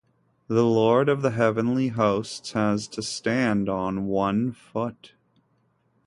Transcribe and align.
The 0.47 0.65
Lord 0.65 1.09
of 1.09 1.21
the 1.21 1.29
Heavenly 1.29 1.89
Hosts 1.89 2.53
has 2.53 2.87
to 2.87 3.03
stand 3.03 3.69
on 3.69 4.05
one 4.07 4.51
foot. 4.51 5.13